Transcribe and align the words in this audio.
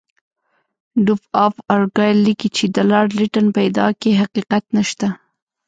ډوک 1.05 1.21
آف 1.45 1.55
ارګایل 1.75 2.17
لیکي 2.25 2.49
چې 2.57 2.65
د 2.75 2.77
لارډ 2.89 3.09
لیټن 3.19 3.45
په 3.55 3.59
ادعا 3.67 3.89
کې 4.01 4.19
حقیقت 4.21 4.63
نشته. 4.77 5.07